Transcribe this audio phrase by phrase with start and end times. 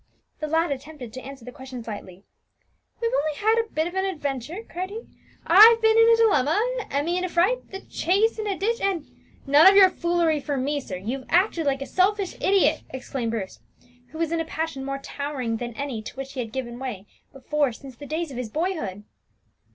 [0.39, 2.23] The lad attempted to answer the questions lightly.
[2.99, 5.03] "We've only had a bit of an adventure," cried he.
[5.45, 9.05] "I've been in a dilemma, Emmie in a fright, the chaise in a ditch, and"
[9.45, 10.97] "None of your foolery for me, sir!
[10.97, 13.59] You have acted like a selfish idiot!" exclaimed Bruce,
[14.09, 17.05] who was in a passion more towering than any to which he had given way
[17.31, 19.03] before since the days of his boyhood.